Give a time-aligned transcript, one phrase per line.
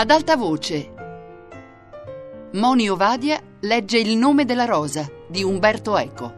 [0.00, 0.94] Ad alta voce.
[2.52, 6.32] Moni Ovadia legge Il nome della rosa di Umberto Eco.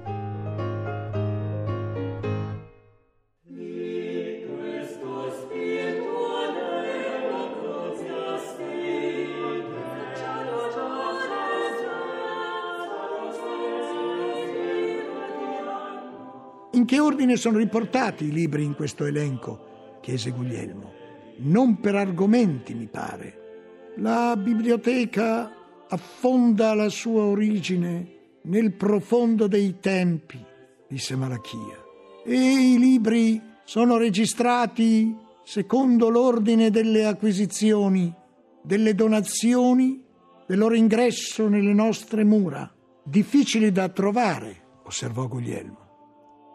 [16.72, 20.00] In che ordine sono riportati i libri in questo elenco?
[20.00, 20.93] chiese Guglielmo.
[21.36, 23.42] Non per argomenti, mi pare.
[23.96, 25.53] La biblioteca
[25.89, 30.43] affonda la sua origine nel profondo dei tempi,
[30.89, 31.79] disse Malachia.
[32.25, 38.12] E i libri sono registrati secondo l'ordine delle acquisizioni,
[38.62, 40.03] delle donazioni,
[40.47, 42.73] del loro ingresso nelle nostre mura.
[43.03, 45.81] Difficili da trovare, osservò Guglielmo.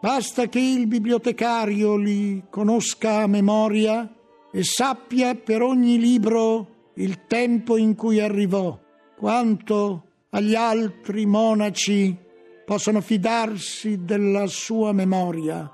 [0.00, 4.12] Basta che il bibliotecario li conosca a memoria
[4.50, 8.78] e sappia per ogni libro il tempo in cui arrivò,
[9.16, 12.16] quanto agli altri monaci
[12.64, 15.72] possono fidarsi della sua memoria.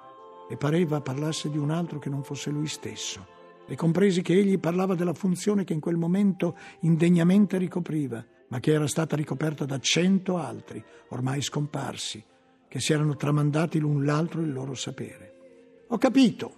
[0.48, 3.27] E pareva parlasse di un altro che non fosse lui stesso.
[3.66, 8.72] E compresi che egli parlava della funzione che in quel momento indegnamente ricopriva, ma che
[8.72, 12.22] era stata ricoperta da cento altri, ormai scomparsi
[12.69, 15.84] che si erano tramandati l'un l'altro il loro sapere.
[15.88, 16.55] Ho capito,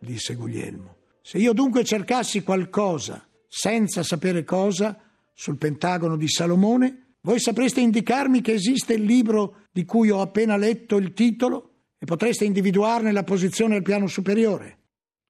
[0.00, 0.96] disse Guglielmo.
[1.20, 5.00] Se io dunque cercassi qualcosa, senza sapere cosa,
[5.34, 10.56] sul Pentagono di Salomone, voi sapreste indicarmi che esiste il libro di cui ho appena
[10.56, 14.78] letto il titolo e potreste individuarne la posizione al piano superiore.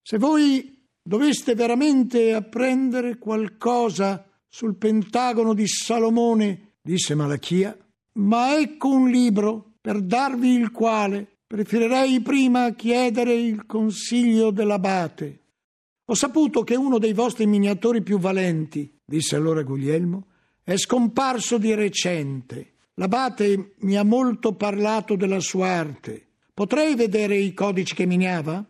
[0.02, 7.76] Se voi doveste veramente apprendere qualcosa sul Pentagono di Salomone, disse Malachia,
[8.14, 15.37] ma ecco un libro per darvi il quale preferirei prima chiedere il consiglio dell'abate.
[16.10, 20.28] Ho saputo che uno dei vostri miniatori più valenti, disse allora Guglielmo,
[20.62, 22.72] è scomparso di recente.
[22.94, 26.28] L'abate mi ha molto parlato della sua arte.
[26.54, 28.64] Potrei vedere i codici che miniava?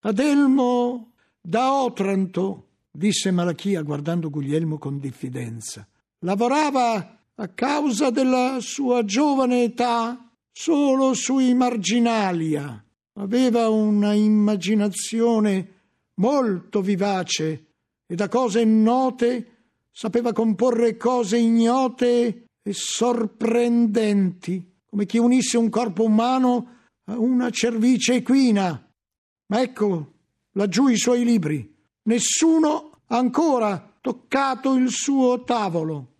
[0.00, 5.86] Adelmo da Otranto, disse Malachia guardando Guglielmo con diffidenza.
[6.20, 12.84] Lavorava a causa della sua giovane età solo sui marginalia.
[13.18, 15.74] Aveva una immaginazione
[16.16, 17.66] molto vivace
[18.06, 19.54] e da cose note
[19.90, 28.14] sapeva comporre cose ignote e sorprendenti, come chi unisse un corpo umano a una cervice
[28.14, 28.82] equina.
[29.46, 30.12] Ma ecco
[30.52, 31.74] laggiù i suoi libri.
[32.02, 36.12] Nessuno ha ancora toccato il suo tavolo.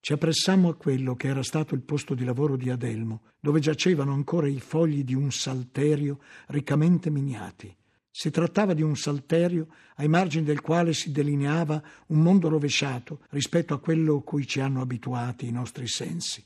[0.00, 4.12] Ci appressammo a quello che era stato il posto di lavoro di Adelmo, dove giacevano
[4.12, 7.74] ancora i fogli di un salterio riccamente miniati.
[8.10, 13.72] Si trattava di un salterio ai margini del quale si delineava un mondo rovesciato rispetto
[13.72, 16.44] a quello cui ci hanno abituati i nostri sensi.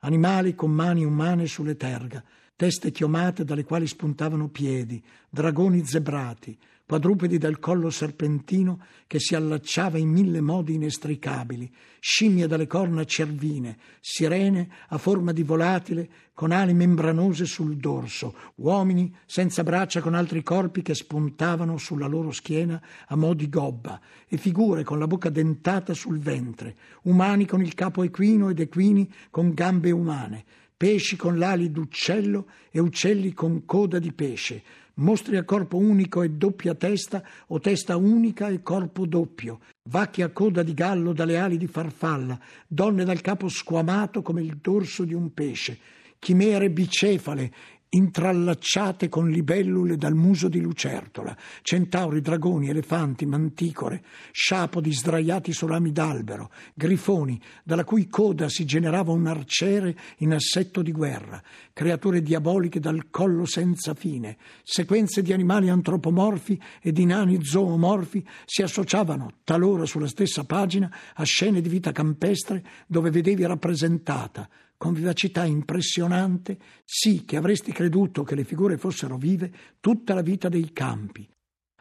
[0.00, 2.22] Animali con mani umane sulle terga,
[2.54, 6.56] teste chiomate dalle quali spuntavano piedi, dragoni zebrati,
[6.86, 13.76] quadrupedi dal collo serpentino che si allacciava in mille modi inestricabili, scimmie dalle corna cervine,
[14.00, 20.44] sirene a forma di volatile con ali membranose sul dorso, uomini senza braccia con altri
[20.44, 25.28] corpi che spuntavano sulla loro schiena a mo' di gobba, e figure con la bocca
[25.28, 30.44] dentata sul ventre, umani con il capo equino ed equini con gambe umane,
[30.76, 34.62] pesci con l'ali d'uccello e uccelli con coda di pesce,
[34.96, 40.30] mostri a corpo unico e doppia testa o testa unica e corpo doppio, vacche a
[40.30, 45.14] coda di gallo dalle ali di farfalla, donne dal capo squamato come il dorso di
[45.14, 45.78] un pesce,
[46.18, 47.52] chimere bicefale
[47.88, 54.02] intrallacciate con libellule dal muso di lucertola, centauri, dragoni, elefanti, manticore,
[54.32, 60.82] sciapodi sdraiati su rami d'albero, grifoni, dalla cui coda si generava un arciere in assetto
[60.82, 61.42] di guerra,
[61.72, 68.62] creature diaboliche dal collo senza fine, sequenze di animali antropomorfi e di nani zoomorfi si
[68.62, 75.44] associavano talora sulla stessa pagina a scene di vita campestre dove vedevi rappresentata con vivacità
[75.44, 81.28] impressionante, sì che avresti creduto che le figure fossero vive tutta la vita dei campi.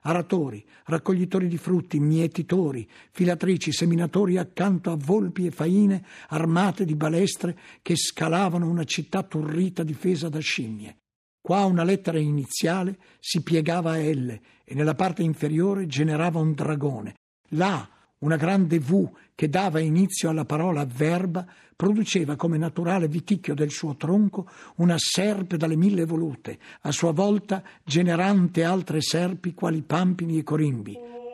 [0.08, 7.58] Aratori, raccoglitori di frutti, mietitori, filatrici, seminatori accanto a volpi e faine armate di balestre
[7.82, 10.98] che scalavano una città turrita difesa da scimmie.
[11.42, 17.16] Qua una lettera iniziale si piegava a L e nella parte inferiore generava un dragone.
[17.50, 17.90] Là
[18.20, 21.46] una grande V che dava inizio alla parola verba,
[21.76, 27.62] produceva come naturale viticchio del suo tronco una serpe dalle mille volute, a sua volta
[27.84, 31.25] generante altre serpi quali pampini e corimbi.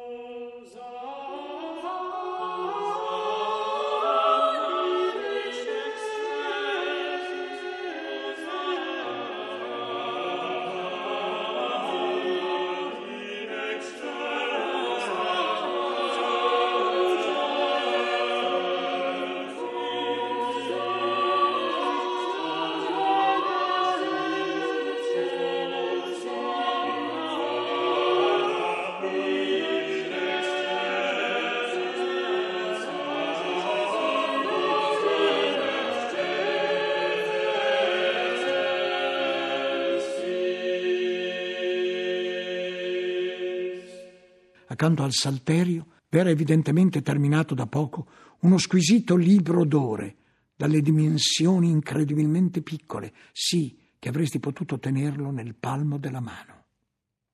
[44.81, 48.07] Accanto al salterio, v'era evidentemente terminato da poco
[48.39, 50.15] uno squisito libro d'ore,
[50.55, 56.63] dalle dimensioni incredibilmente piccole, sì, che avresti potuto tenerlo nel palmo della mano.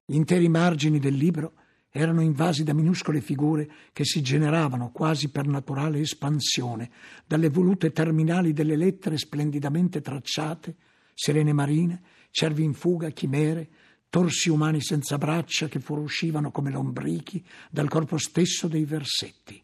[0.05, 1.53] Gli interi margini del libro
[1.89, 6.91] erano invasi da minuscole figure che si generavano quasi per naturale espansione
[7.25, 10.75] dalle volute terminali delle lettere splendidamente tracciate,
[11.13, 13.69] sirene marine, cervi in fuga, chimere,
[14.09, 19.61] torsi umani senza braccia che fuoriuscivano come lombrichi dal corpo stesso dei versetti.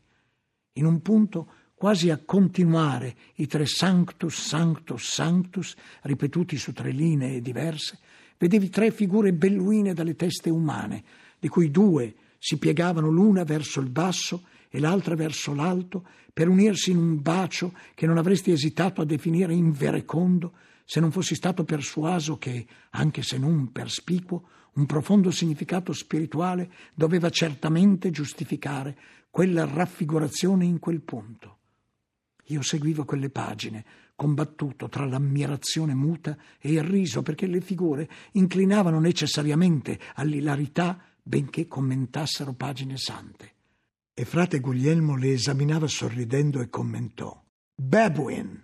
[0.73, 7.41] In un punto, quasi a continuare i tre Sanctus, Sanctus, Sanctus, ripetuti su tre linee
[7.41, 7.99] diverse,
[8.37, 11.03] vedevi tre figure belluine dalle teste umane,
[11.39, 16.91] di cui due si piegavano l'una verso il basso e l'altra verso l'alto per unirsi
[16.91, 20.53] in un bacio che non avresti esitato a definire inverecondo
[20.85, 27.29] se non fossi stato persuaso che, anche se non perspicuo, un profondo significato spirituale doveva
[27.29, 28.97] certamente giustificare
[29.29, 31.57] quella raffigurazione in quel punto.
[32.47, 33.85] Io seguivo quelle pagine,
[34.15, 42.53] combattuto tra l'ammirazione muta e il riso, perché le figure inclinavano necessariamente all'ilarità, benché commentassero
[42.53, 43.51] pagine sante.
[44.13, 47.41] E frate Guglielmo le esaminava sorridendo e commentò:
[47.73, 48.61] Babuin,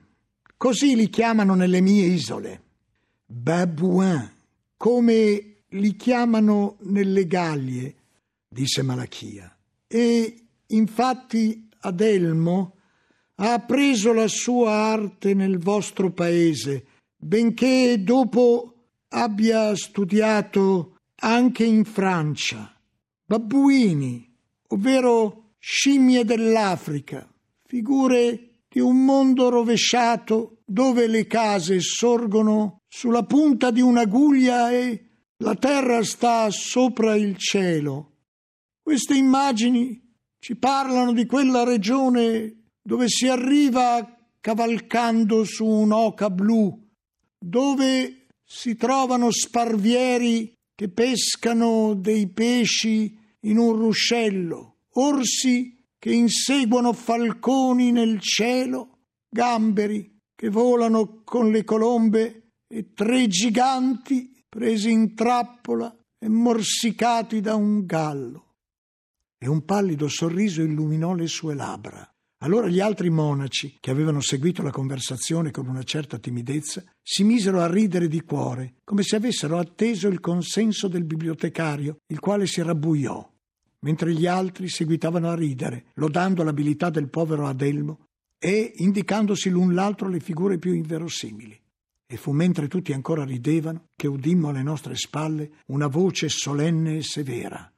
[0.59, 2.63] così li chiamano nelle mie isole.
[3.25, 4.29] Babouin,
[4.75, 7.95] come li chiamano nelle Gallie,
[8.45, 9.55] disse Malachia.
[9.87, 12.75] E infatti Adelmo
[13.35, 16.85] ha appreso la sua arte nel vostro paese,
[17.15, 18.73] benché dopo
[19.07, 22.75] abbia studiato anche in Francia.
[23.25, 24.29] Babbuini,
[24.67, 27.25] ovvero scimmie dell'Africa,
[27.65, 35.05] figure di un mondo rovesciato dove le case sorgono sulla punta di un'aguglia e
[35.37, 38.11] la terra sta sopra il cielo.
[38.81, 39.99] Queste immagini
[40.39, 46.87] ci parlano di quella regione dove si arriva cavalcando su un'oca blu,
[47.37, 57.91] dove si trovano sparvieri che pescano dei pesci in un ruscello, orsi che inseguono falconi
[57.91, 58.99] nel cielo,
[59.29, 67.55] gamberi che volano con le colombe e tre giganti presi in trappola e morsicati da
[67.55, 68.55] un gallo.
[69.37, 72.09] E un pallido sorriso illuminò le sue labbra.
[72.41, 77.59] Allora gli altri monaci, che avevano seguito la conversazione con una certa timidezza, si misero
[77.59, 82.61] a ridere di cuore, come se avessero atteso il consenso del bibliotecario, il quale si
[82.61, 83.28] rabbuiò,
[83.81, 88.05] mentre gli altri seguitavano a ridere, lodando l'abilità del povero Adelmo
[88.37, 91.59] e indicandosi l'un l'altro le figure più inverosimili.
[92.11, 97.03] E fu mentre tutti ancora ridevano che udimmo alle nostre spalle una voce solenne e
[97.03, 97.71] severa.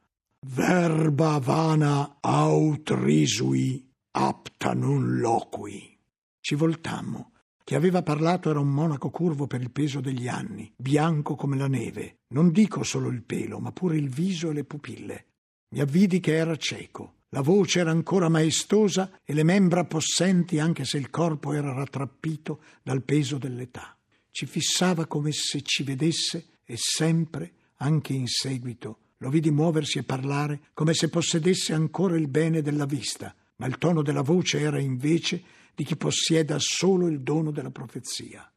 [0.43, 5.97] Verba vana aut risui, apta non loqui.
[6.39, 7.31] Ci voltammo.
[7.63, 11.67] Chi aveva parlato era un monaco curvo per il peso degli anni, bianco come la
[11.67, 12.21] neve.
[12.33, 15.25] Non dico solo il pelo, ma pure il viso e le pupille.
[15.71, 17.15] Mi avvidi che era cieco.
[17.29, 22.61] La voce era ancora maestosa e le membra possenti, anche se il corpo era rattrappito
[22.83, 23.95] dal peso dell'età
[24.31, 30.03] ci fissava come se ci vedesse e sempre, anche in seguito, lo vidi muoversi e
[30.03, 34.79] parlare come se possedesse ancora il bene della vista, ma il tono della voce era
[34.79, 35.43] invece
[35.75, 38.49] di chi possieda solo il dono della profezia.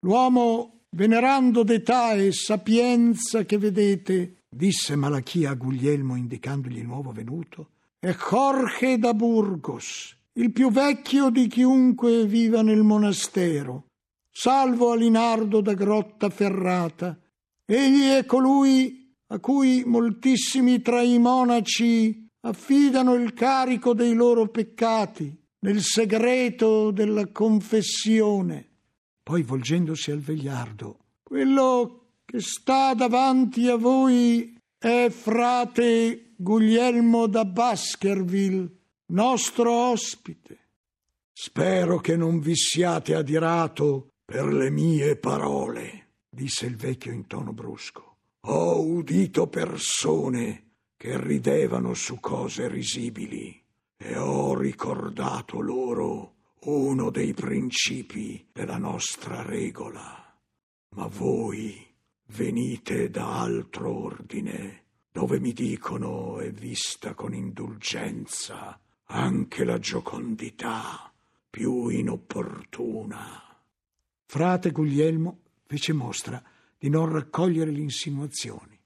[0.00, 7.68] L'uomo, venerando d'età e sapienza che vedete, disse Malachia a Guglielmo indicandogli il nuovo venuto,
[7.98, 13.88] è Jorge da Burgos, il più vecchio di chiunque viva nel monastero,
[14.30, 17.18] salvo Alinardo da Grotta Ferrata.
[17.64, 25.36] Egli è colui a cui moltissimi tra i monaci affidano il carico dei loro peccati
[25.60, 28.68] nel segreto della confessione.
[29.22, 38.68] Poi volgendosi al vegliardo, quello che sta davanti a voi è frate Guglielmo da Baskerville,
[39.06, 40.58] nostro ospite.
[41.32, 47.52] Spero che non vi siate adirato per le mie parole, disse il vecchio in tono
[47.52, 48.16] brusco.
[48.48, 53.62] Ho udito persone che ridevano su cose risibili
[53.96, 60.36] e ho ricordato loro uno dei principi della nostra regola.
[60.96, 61.85] Ma voi
[62.28, 71.12] venite da altro ordine, dove mi dicono è vista con indulgenza anche la giocondità
[71.48, 73.42] più inopportuna.
[74.26, 76.42] Frate Guglielmo fece mostra
[76.76, 78.78] di non raccogliere le insinuazioni.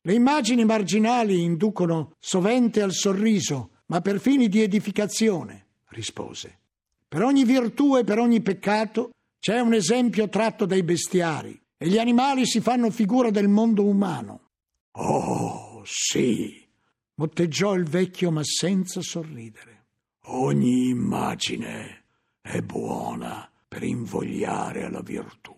[0.00, 6.58] Le immagini marginali inducono sovente al sorriso, ma per fini di edificazione, rispose.
[7.06, 11.96] Per ogni virtù e per ogni peccato c'è un esempio tratto dai bestiari e gli
[11.96, 14.50] animali si fanno figura del mondo umano.
[14.98, 16.68] Oh, sì,
[17.14, 19.86] motteggiò il vecchio ma senza sorridere.
[20.30, 22.04] Ogni immagine
[22.40, 25.54] è buona per invogliare alla virtù,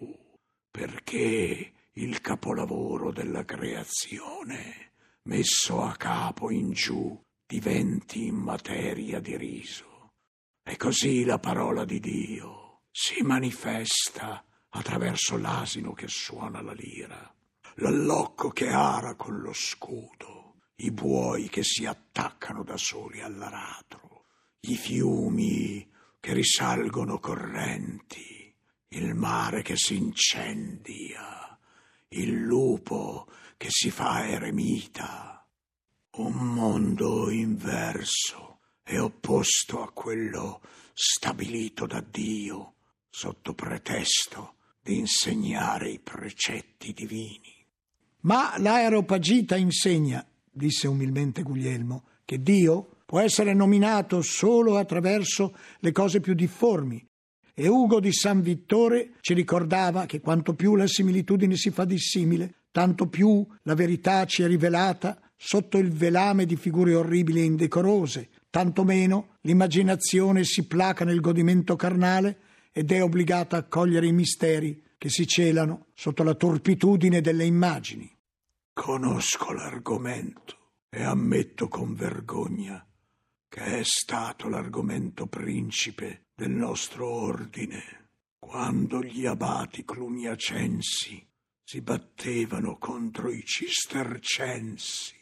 [0.70, 10.12] perché il capolavoro della creazione, messo a capo in giù, diventi in materia di riso.
[10.62, 17.34] E così la parola di Dio si manifesta attraverso l'asino che suona la lira,
[17.76, 24.26] l'allocco che ara con lo scudo, i buoi che si attaccano da soli all'aratro,
[24.60, 28.54] i fiumi che risalgono correnti,
[28.88, 31.40] il mare che si incendia
[32.12, 35.46] il lupo che si fa eremita.
[36.12, 40.60] Un mondo inverso e opposto a quello
[40.92, 42.74] stabilito da Dio
[43.08, 47.64] sotto pretesto di insegnare i precetti divini.
[48.20, 56.20] Ma l'Aeropagita insegna, disse umilmente Guglielmo, che Dio può essere nominato solo attraverso le cose
[56.20, 57.04] più difformi
[57.60, 62.54] e Ugo di San Vittore ci ricordava che quanto più la similitudine si fa dissimile,
[62.70, 68.30] tanto più la verità ci è rivelata sotto il velame di figure orribili e indecorose,
[68.49, 72.38] tanto meno l'immaginazione si placa nel godimento carnale
[72.72, 78.10] ed è obbligata a cogliere i misteri che si celano sotto la torpitudine delle immagini.
[78.72, 80.56] Conosco l'argomento
[80.88, 82.84] e ammetto con vergogna
[83.50, 91.26] che è stato l'argomento principe del nostro ordine, quando gli abati cluniacensi
[91.64, 95.16] si battevano contro i cistercensi.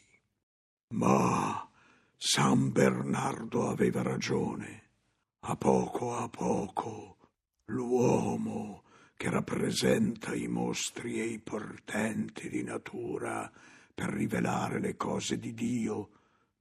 [0.93, 1.67] Ma
[2.15, 4.83] San Bernardo aveva ragione.
[5.41, 7.17] A poco a poco
[7.69, 8.83] l'uomo
[9.15, 13.51] che rappresenta i mostri e i portenti di natura
[13.93, 16.09] per rivelare le cose di Dio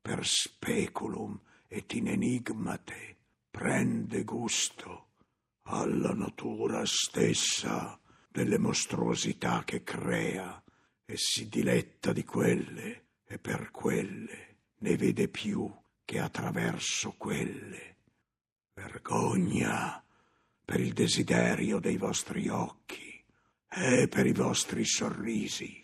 [0.01, 1.39] per speculum
[1.69, 3.17] et in enigmate,
[3.51, 5.07] prende gusto
[5.63, 7.99] alla natura stessa
[8.29, 10.63] delle mostruosità che crea
[11.05, 15.71] e si diletta di quelle e per quelle ne vede più
[16.05, 17.97] che attraverso quelle.
[18.75, 20.03] Vergogna
[20.69, 23.25] per il desiderio dei vostri occhi
[23.71, 25.83] e per i vostri sorrisi.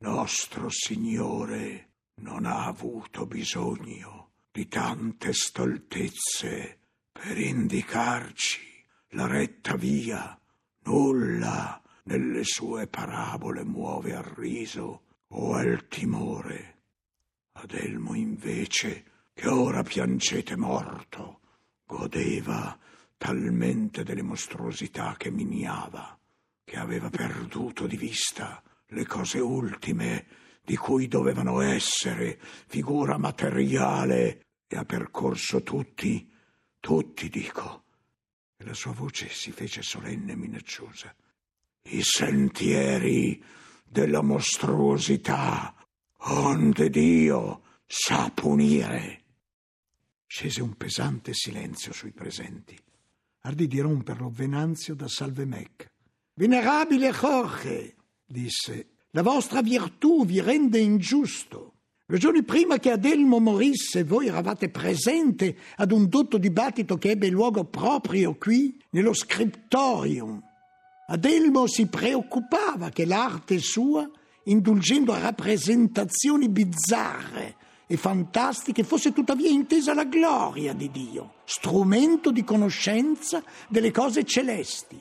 [0.00, 10.38] Nostro Signore non ha avuto bisogno di tante stoltezze per indicarci la retta via.
[10.80, 16.82] Nulla nelle sue parabole muove al riso o al timore.
[17.52, 21.40] Adelmo invece, che ora piangete morto,
[21.86, 22.78] godeva
[23.22, 26.18] talmente delle mostruosità che miniava,
[26.64, 30.26] che aveva perduto di vista le cose ultime
[30.60, 32.36] di cui dovevano essere
[32.66, 36.28] figura materiale e ha percorso tutti,
[36.80, 37.84] tutti dico.
[38.56, 41.14] E la sua voce si fece solenne e minacciosa.
[41.82, 43.40] I sentieri
[43.84, 45.72] della mostruosità,
[46.22, 49.22] onde Dio sa punire.
[50.26, 52.76] Scese un pesante silenzio sui presenti.
[53.44, 55.90] Ardì di romperlo Venanzio da Salvemec.
[56.34, 61.72] Venerabile Jorge, disse, la vostra virtù vi rende ingiusto.
[62.06, 67.30] Le giorni prima che Adelmo morisse, voi eravate presente ad un dotto dibattito che ebbe
[67.30, 70.40] luogo proprio qui, nello scriptorium.
[71.08, 74.08] Adelmo si preoccupava che l'arte sua,
[74.44, 77.56] indulgendo a rappresentazioni bizzarre
[77.92, 84.98] e fantastiche, fosse tuttavia intesa la gloria di Dio, strumento di conoscenza delle cose celesti.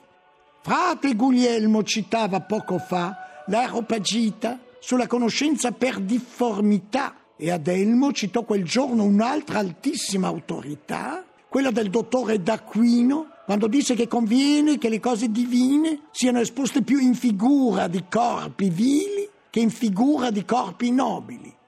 [0.62, 9.06] Frate Guglielmo citava poco fa l'Aeropagita sulla conoscenza per difformità e Adelmo citò quel giorno
[9.06, 16.08] un'altra altissima autorità, quella del dottore d'Aquino, quando disse che conviene che le cose divine
[16.12, 21.60] siano esposte più in figura di corpi vili che in figura di corpi nobili.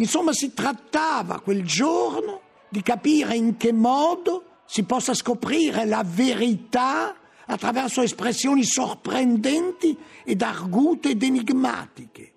[0.00, 7.14] Insomma, si trattava quel giorno di capire in che modo si possa scoprire la verità
[7.44, 12.32] attraverso espressioni sorprendenti ed argute ed enigmatiche.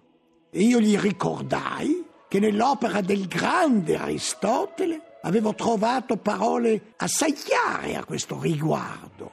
[0.49, 8.03] E io gli ricordai che nell'opera del grande Aristotele avevo trovato parole assai chiare a
[8.03, 9.31] questo riguardo.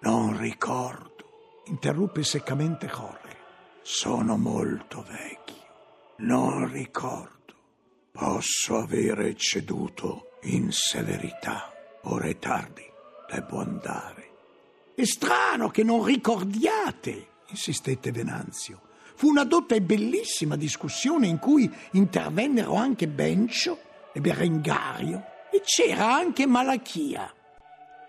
[0.00, 3.36] Non ricordo, interruppe seccamente Jorge.
[3.82, 5.57] Sono molto vecchio.
[6.18, 7.36] Non ricordo.
[8.10, 11.72] Posso avere ceduto in severità.
[12.04, 12.84] Ora è tardi,
[13.30, 14.30] devo andare.
[14.94, 18.80] È strano che non ricordiate, insistette Venanzio.
[19.14, 23.78] Fu una dotta e bellissima discussione in cui intervennero anche Bencio
[24.12, 27.32] e Berengario e c'era anche Malachia.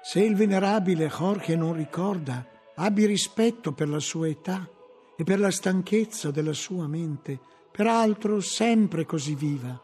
[0.02, 4.68] Se il venerabile Jorge non ricorda, abbi rispetto per la sua età
[5.16, 7.40] e per la stanchezza della sua mente,
[7.72, 9.80] peraltro sempre così viva.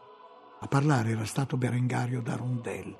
[0.60, 2.96] A parlare era stato Berengario da Rondel,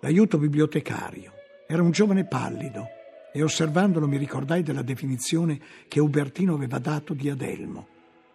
[0.00, 1.32] l'aiuto bibliotecario.
[1.66, 2.86] Era un giovane pallido
[3.32, 7.86] e osservandolo mi ricordai della definizione che Ubertino aveva dato di Adelmo.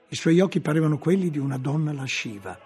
[0.10, 2.58] I suoi occhi parevano quelli di una donna lasciva.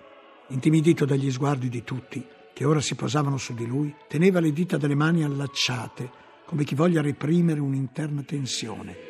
[0.49, 4.77] Intimidito dagli sguardi di tutti, che ora si posavano su di lui, teneva le dita
[4.77, 6.11] delle mani allacciate,
[6.45, 9.08] come chi voglia reprimere un'interna tensione.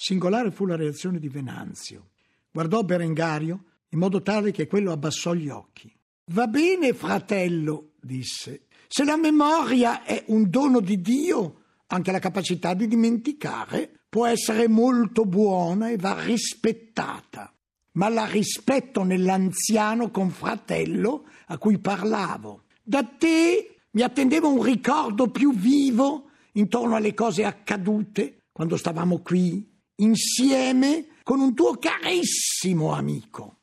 [0.00, 2.10] Singolare fu la reazione di Venanzio.
[2.52, 5.92] Guardò Berengario in modo tale che quello abbassò gli occhi.
[6.26, 8.66] Va bene, fratello, disse.
[8.86, 14.68] Se la memoria è un dono di Dio, anche la capacità di dimenticare può essere
[14.68, 17.52] molto buona e va rispettata.
[17.94, 22.66] Ma la rispetto nell'anziano confratello a cui parlavo.
[22.84, 29.76] Da te mi attendeva un ricordo più vivo intorno alle cose accadute quando stavamo qui
[30.00, 33.56] insieme con un tuo carissimo amico.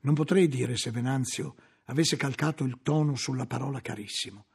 [0.00, 4.46] Non potrei dire se Venanzio avesse calcato il tono sulla parola carissimo.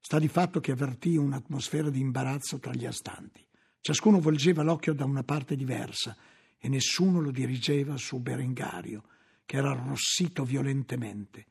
[0.00, 3.46] Sta di fatto che avvertì un'atmosfera di imbarazzo tra gli astanti.
[3.80, 6.16] Ciascuno volgeva l'occhio da una parte diversa
[6.58, 9.04] e nessuno lo dirigeva su Berengario,
[9.44, 11.46] che era arrossito violentemente.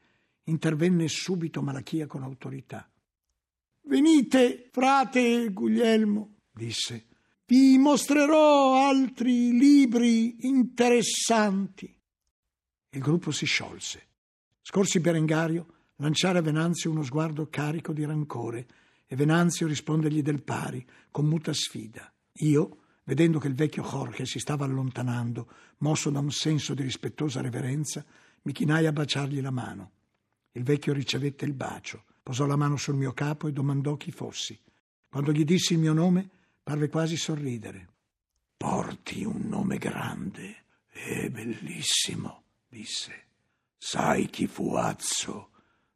[0.45, 2.89] Intervenne subito Malachia con autorità.
[3.81, 7.07] Venite, frate Guglielmo, disse
[7.45, 11.93] vi mostrerò altri libri interessanti.
[12.89, 14.07] Il gruppo si sciolse.
[14.61, 18.67] Scorsi Berengario lanciare a Venanzio uno sguardo carico di rancore
[19.05, 22.11] e Venanzio rispondergli del pari, con muta sfida.
[22.37, 27.41] Io, vedendo che il vecchio Jorge si stava allontanando, mosso da un senso di rispettosa
[27.41, 28.03] reverenza,
[28.43, 29.91] mi chinai a baciargli la mano.
[30.51, 34.59] Il vecchio ricevette il bacio, posò la mano sul mio capo e domandò chi fossi.
[35.09, 36.29] Quando gli dissi il mio nome,
[36.63, 37.89] Parve quasi sorridere.
[38.55, 43.31] Porti un nome grande e bellissimo, disse.
[43.77, 45.49] Sai chi fu Azzo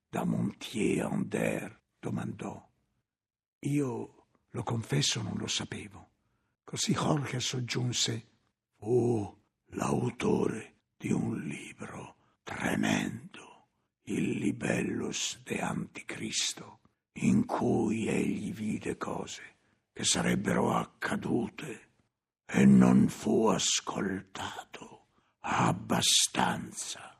[0.10, 1.80] da Montier-Ander?
[1.98, 2.70] domandò.
[3.60, 6.10] Io, lo confesso, non lo sapevo.
[6.66, 8.28] Così Jorge soggiunse.
[8.78, 9.36] Fu
[9.68, 13.68] l'autore di un libro tremendo,
[14.04, 16.82] il Libellus de Anticristo,
[17.20, 19.56] in cui egli vide cose
[19.98, 21.88] che sarebbero accadute
[22.46, 25.06] e non fu ascoltato
[25.40, 27.20] abbastanza.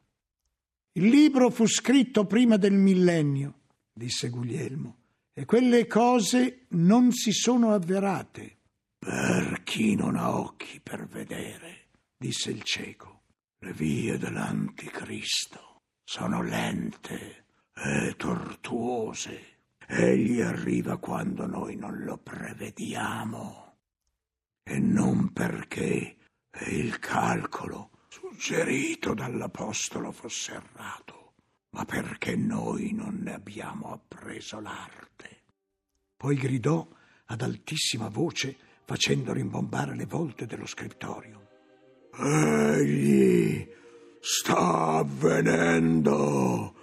[0.92, 3.62] Il libro fu scritto prima del millennio,
[3.92, 4.98] disse Guglielmo,
[5.34, 8.58] e quelle cose non si sono avverate.
[9.00, 13.24] Per chi non ha occhi per vedere, disse il cieco,
[13.58, 19.57] le vie dell'anticristo sono lente e tortuose
[19.90, 23.76] Egli arriva quando noi non lo prevediamo.
[24.64, 26.18] E non perché
[26.68, 31.36] il calcolo suggerito dall'Apostolo fosse errato,
[31.70, 35.44] ma perché noi non ne abbiamo appreso l'arte.
[36.18, 36.86] Poi gridò
[37.28, 41.48] ad altissima voce, facendo rimbombare le volte dello scrittorio.
[42.14, 43.66] Egli
[44.20, 46.74] sta avvenendo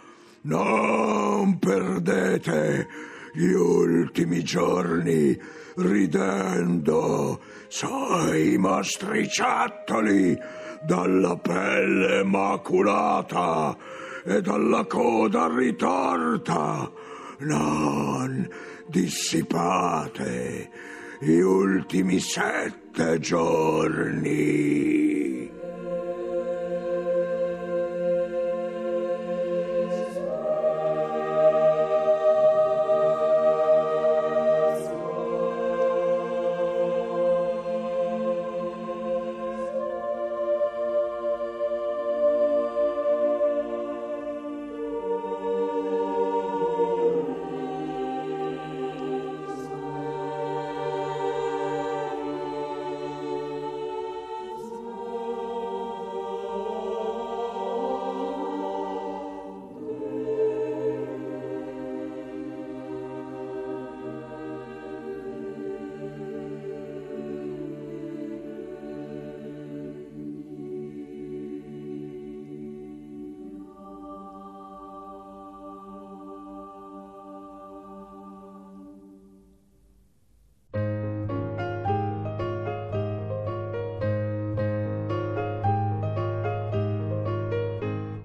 [0.45, 2.87] non perdete
[3.33, 5.39] gli ultimi giorni
[5.77, 10.39] ridendo sui mostriciattoli
[10.87, 13.77] dalla pelle maculata
[14.25, 16.91] e dalla coda ritorta.
[17.39, 18.49] Non
[18.87, 20.71] dissipate
[21.21, 25.04] gli ultimi sette giorni.